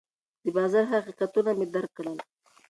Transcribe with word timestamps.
د 0.43 0.45
بازار 0.55 0.85
حقیقتونه 0.93 1.51
مې 1.57 1.65
درک 1.73 1.91
کړل. 1.97 2.17